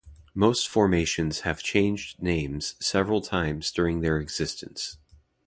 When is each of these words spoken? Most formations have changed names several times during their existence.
Most 0.33 0.67
formations 0.67 1.41
have 1.41 1.61
changed 1.61 2.23
names 2.23 2.73
several 2.83 3.21
times 3.21 3.71
during 3.71 4.01
their 4.01 4.17
existence. 4.17 4.97